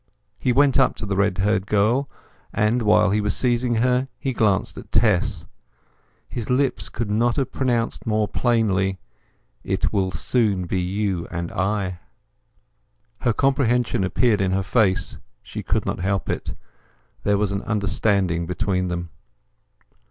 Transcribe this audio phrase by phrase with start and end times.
[0.39, 2.09] He went up to the red haired girl,
[2.51, 5.45] and while he was seizing her he glanced at Tess.
[6.27, 8.97] His lips could not have pronounced more plainly,
[9.63, 11.99] "It will soon be you and I."
[13.19, 16.55] Her comprehension appeared in her face; she could not help it.
[17.21, 19.11] There was an understanding between them.